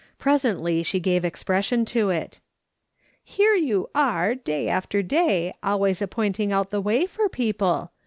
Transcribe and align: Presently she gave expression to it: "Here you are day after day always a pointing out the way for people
Presently 0.17 0.81
she 0.81 0.99
gave 0.99 1.23
expression 1.23 1.85
to 1.85 2.09
it: 2.09 2.39
"Here 3.23 3.53
you 3.53 3.91
are 3.93 4.33
day 4.33 4.67
after 4.67 5.03
day 5.03 5.53
always 5.61 6.01
a 6.01 6.07
pointing 6.07 6.51
out 6.51 6.71
the 6.71 6.81
way 6.81 7.05
for 7.05 7.29
people 7.29 7.91